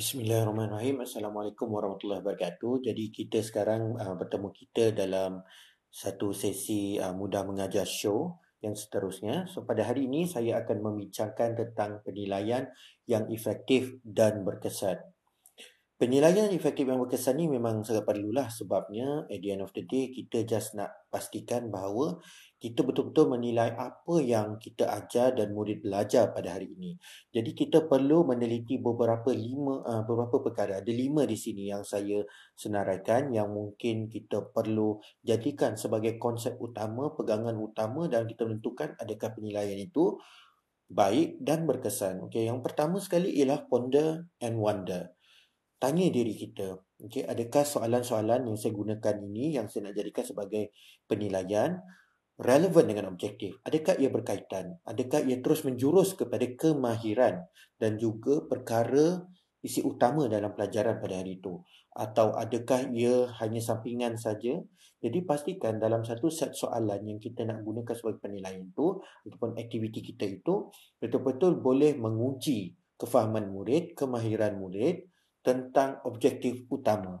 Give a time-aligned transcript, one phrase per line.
[0.00, 1.04] Bismillahirrahmanirrahim.
[1.04, 2.88] Assalamualaikum warahmatullahi wabarakatuh.
[2.88, 5.44] Jadi kita sekarang uh, bertemu kita dalam
[5.92, 9.44] satu sesi uh, mudah mengajar show yang seterusnya.
[9.44, 12.72] So pada hari ini saya akan membincangkan tentang penilaian
[13.04, 15.04] yang efektif dan berkesan.
[16.00, 20.08] Penilaian efektif yang berkesan ni memang sangat perlulah sebabnya at the end of the day
[20.08, 22.16] kita just nak pastikan bahawa
[22.56, 26.96] kita betul-betul menilai apa yang kita ajar dan murid belajar pada hari ini.
[27.28, 30.80] Jadi kita perlu meneliti beberapa lima uh, beberapa perkara.
[30.80, 32.24] Ada lima di sini yang saya
[32.56, 39.36] senaraikan yang mungkin kita perlu jadikan sebagai konsep utama, pegangan utama dan kita menentukan adakah
[39.36, 40.16] penilaian itu
[40.88, 42.24] baik dan berkesan.
[42.24, 45.12] Okey, yang pertama sekali ialah ponder and wonder
[45.80, 50.76] tanya diri kita, okay, adakah soalan-soalan yang saya gunakan ini yang saya nak jadikan sebagai
[51.08, 51.80] penilaian
[52.36, 53.56] relevan dengan objektif?
[53.64, 54.76] Adakah ia berkaitan?
[54.84, 57.48] Adakah ia terus menjurus kepada kemahiran
[57.80, 59.24] dan juga perkara
[59.64, 61.64] isi utama dalam pelajaran pada hari itu?
[61.96, 64.60] Atau adakah ia hanya sampingan saja?
[65.00, 70.04] Jadi pastikan dalam satu set soalan yang kita nak gunakan sebagai penilaian itu ataupun aktiviti
[70.04, 70.68] kita itu
[71.00, 75.08] betul-betul boleh menguji kefahaman murid, kemahiran murid
[75.40, 77.20] tentang objektif utama.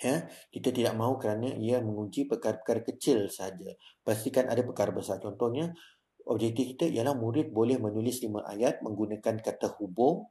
[0.00, 3.76] Ya, kita tidak mahu kerana ia menguji perkara-perkara kecil saja.
[4.00, 5.20] Pastikan ada perkara besar.
[5.20, 5.76] Contohnya,
[6.24, 10.24] objektif kita ialah murid boleh menulis lima ayat menggunakan kata hubung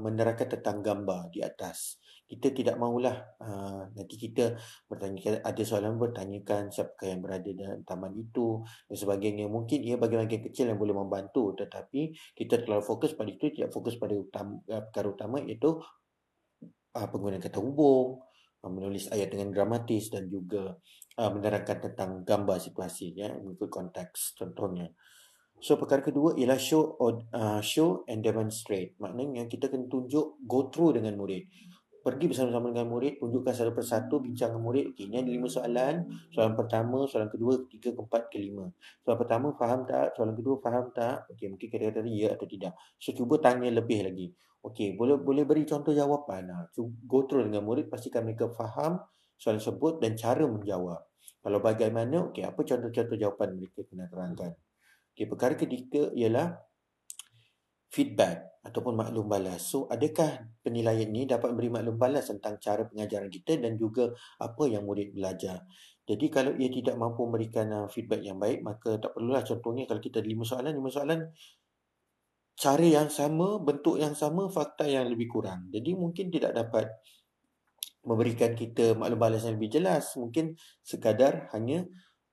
[0.00, 2.00] menerangkan tentang gambar di atas.
[2.30, 4.54] Kita tidak mahulah uh, nanti kita
[4.86, 9.50] bertanya ada soalan bertanyakan siapa yang berada dalam taman itu dan sebagainya.
[9.50, 13.98] Mungkin ia bagian-bagian kecil yang boleh membantu tetapi kita terlalu fokus pada itu tidak fokus
[13.98, 15.82] pada utama, uh, perkara utama iaitu
[16.90, 18.18] penggunaan kata hubung,
[18.62, 20.74] menulis ayat dengan gramatis dan juga
[21.14, 24.90] menerangkan tentang gambar situasi ya mengikut konteks contohnya.
[25.60, 28.96] So perkara kedua ialah show or, uh, show and demonstrate.
[28.96, 31.44] Maknanya kita akan tunjuk go through dengan murid
[32.00, 34.84] pergi bersama-sama dengan murid, tunjukkan satu persatu, bincang dengan murid.
[34.96, 35.94] Okey, ini ada lima soalan.
[36.32, 38.66] Soalan pertama, soalan kedua, ketiga, keempat, kelima.
[39.04, 40.16] Soalan pertama, faham tak?
[40.16, 41.28] Soalan kedua, faham tak?
[41.36, 42.72] Okey, mungkin kata-kata ya atau tidak.
[42.96, 44.26] So, cuba tanya lebih lagi.
[44.64, 46.42] Okey, boleh boleh beri contoh jawapan.
[46.48, 49.00] Nah, so, go through dengan murid, pastikan mereka faham
[49.36, 51.00] soalan tersebut dan cara menjawab.
[51.40, 54.56] Kalau bagaimana, okey, apa contoh-contoh jawapan mereka kena terangkan.
[55.20, 56.56] Okey, perkara ketiga ialah
[57.92, 59.68] feedback ataupun maklum balas.
[59.68, 64.64] So, adakah penilaian ini dapat memberi maklum balas tentang cara pengajaran kita dan juga apa
[64.64, 65.68] yang murid belajar.
[66.08, 70.00] Jadi, kalau ia tidak mampu memberikan uh, feedback yang baik, maka tak perlulah contohnya kalau
[70.00, 71.20] kita ada lima soalan, lima soalan,
[72.56, 75.68] cara yang sama, bentuk yang sama, fakta yang lebih kurang.
[75.68, 76.88] Jadi, mungkin tidak dapat
[78.08, 80.16] memberikan kita maklum balas yang lebih jelas.
[80.16, 81.84] Mungkin sekadar hanya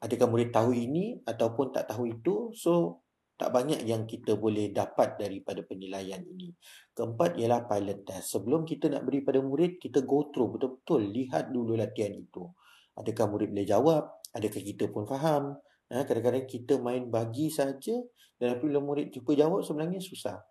[0.01, 2.51] adakah murid tahu ini ataupun tak tahu itu.
[2.53, 3.05] So,
[3.37, 6.49] tak banyak yang kita boleh dapat daripada penilaian ini.
[6.97, 8.33] Keempat ialah pilot test.
[8.33, 12.49] Sebelum kita nak beri pada murid, kita go through betul-betul lihat dulu latihan itu.
[12.97, 14.03] Adakah murid boleh jawab?
[14.33, 15.53] Adakah kita pun faham?
[15.93, 17.95] Ha, kadang-kadang kita main bagi saja
[18.41, 20.41] dan apabila murid cuba jawab sebenarnya susah.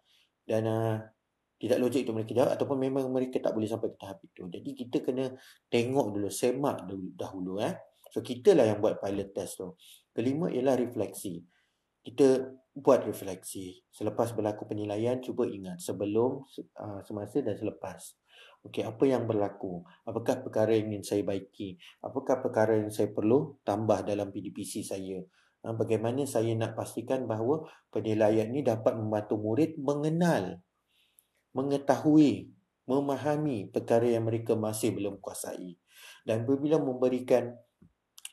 [0.46, 1.02] Dan uh,
[1.58, 4.46] tidak logik untuk mereka jawab ataupun memang mereka tak boleh sampai ke tahap itu.
[4.46, 5.32] Jadi kita kena
[5.66, 7.54] tengok dulu, semak dulu, dahulu.
[7.66, 7.74] Eh.
[8.10, 9.74] So kita lah yang buat pilot test tu.
[10.14, 11.42] Kelima ialah refleksi.
[12.00, 12.46] Kita
[12.76, 13.82] buat refleksi.
[13.88, 16.44] Selepas berlaku penilaian cuba ingat sebelum
[16.76, 18.14] uh, semasa dan selepas.
[18.68, 19.80] Okey apa yang berlaku?
[20.04, 21.80] Apakah perkara yang ingin saya baiki?
[22.04, 25.18] Apakah perkara yang saya perlu tambah dalam PDPC saya?
[25.64, 30.60] Uh, bagaimana saya nak pastikan bahawa penilaian ini dapat membantu murid mengenal
[31.56, 32.52] mengetahui
[32.86, 35.74] memahami perkara yang mereka masih belum kuasai.
[36.22, 37.56] Dan apabila memberikan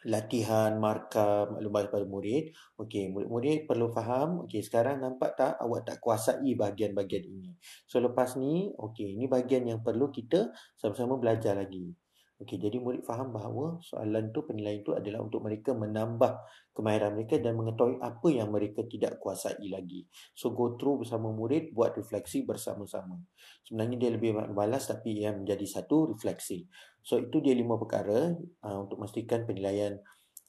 [0.07, 2.43] latihan markah maklumat kepada murid.
[2.81, 7.51] Okey, murid-murid perlu faham, okey sekarang nampak tak awak tak kuasai bahagian-bahagian ini.
[7.89, 12.02] So lepas ni, okey ini bahagian yang perlu kita sama-sama belajar lagi.
[12.43, 16.43] Okey, jadi murid faham bahawa soalan tu penilaian itu adalah untuk mereka menambah
[16.75, 20.03] kemahiran mereka dan mengetahui apa yang mereka tidak kuasai lagi.
[20.35, 23.15] So go through bersama murid buat refleksi bersama-sama.
[23.63, 26.67] Sebenarnya dia lebih balas tapi ia menjadi satu refleksi.
[26.99, 29.95] So itu dia lima perkara uh, untuk memastikan penilaian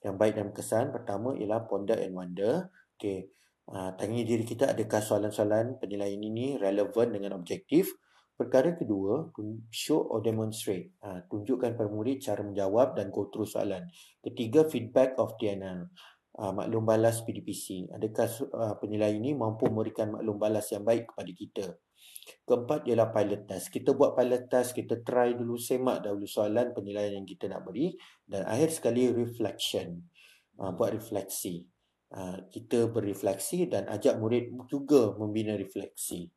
[0.02, 0.90] yang baik dan kesan.
[0.90, 2.74] Pertama ialah ponder and wonder.
[2.98, 3.30] Okey,
[3.70, 7.86] uh, tanya diri kita adakah soalan-soalan penilaian ini relevan dengan objektif.
[8.34, 9.30] Perkara kedua,
[9.70, 10.98] show or demonstrate.
[11.06, 13.86] Ha, tunjukkan pada murid cara menjawab dan go through soalan.
[14.18, 15.86] Ketiga, feedback of TNL.
[16.34, 17.94] Ha, maklum balas PDPC.
[17.94, 21.66] Adakah uh, penilaian ini mampu memberikan maklum balas yang baik kepada kita?
[22.42, 23.70] Keempat ialah pilot test.
[23.70, 27.94] Kita buat pilot test, kita try dulu, semak dahulu soalan penilaian yang kita nak beri.
[28.26, 29.94] Dan akhir sekali, reflection.
[30.58, 31.62] Ha, buat refleksi.
[32.10, 36.34] Ha, kita berefleksi dan ajak murid juga membina refleksi.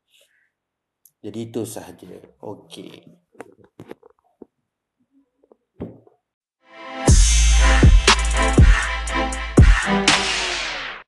[1.23, 2.05] Jadi itu sahaja.
[2.41, 3.26] Okey.